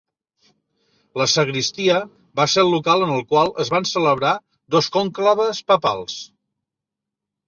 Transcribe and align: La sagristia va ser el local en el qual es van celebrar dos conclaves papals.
La 1.21 1.25
sagristia 1.33 1.97
va 2.39 2.47
ser 2.53 2.63
el 2.65 2.73
local 2.75 3.05
en 3.07 3.13
el 3.15 3.21
qual 3.33 3.51
es 3.63 3.69
van 3.73 3.85
celebrar 3.89 4.31
dos 4.77 4.87
conclaves 4.97 5.61
papals. 5.73 6.17